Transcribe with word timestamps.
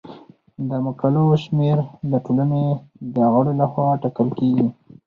د 0.69 0.69
مقالو 0.85 1.23
شمیر 1.43 1.77
د 2.11 2.13
ټولنې 2.25 2.65
د 3.15 3.17
غړو 3.33 3.51
لخوا 3.61 3.87
ټاکل 4.01 4.27
کیږي. 4.37 4.67